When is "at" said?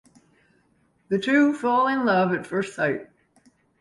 2.33-2.47